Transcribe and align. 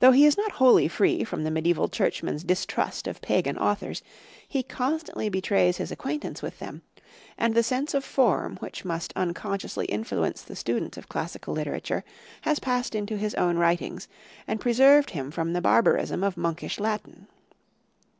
Though 0.00 0.10
he 0.10 0.26
is 0.26 0.36
not 0.36 0.50
wholly 0.58 0.88
free 0.88 1.22
from 1.22 1.44
the 1.44 1.50
mediaeval 1.52 1.90
churchman's 1.90 2.42
distrust 2.42 3.06
of 3.06 3.20
pagan 3.22 3.56
authors, 3.56 4.02
he 4.48 4.64
constantly 4.64 5.28
betrays 5.28 5.76
his 5.76 5.92
acquaintance 5.92 6.42
with 6.42 6.58
them, 6.58 6.82
and 7.38 7.54
the 7.54 7.62
sense 7.62 7.94
of 7.94 8.02
form 8.04 8.56
which 8.56 8.84
must 8.84 9.12
unconsciously 9.14 9.86
influence 9.86 10.42
the 10.42 10.56
student 10.56 10.96
of 10.96 11.08
classical 11.08 11.54
literature 11.54 12.02
has 12.40 12.58
passed 12.58 12.96
into 12.96 13.16
his 13.16 13.36
own 13.36 13.58
writings 13.58 14.08
and 14.48 14.60
preserved 14.60 15.10
him 15.10 15.30
from 15.30 15.52
the 15.52 15.60
barbarism 15.60 16.24
of 16.24 16.36
monkish 16.36 16.80
Latin. 16.80 17.28